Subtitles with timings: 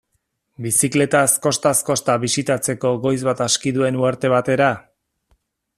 [0.65, 4.73] Bizikletaz kostaz-kosta bisitatzeko goiz bat aski duen uharte batera?